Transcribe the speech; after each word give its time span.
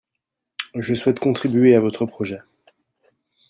Je 0.73 0.95
souhaite 0.95 1.19
contribuer 1.19 1.75
à 1.75 1.79
votre 1.79 2.07
projet 2.07 2.39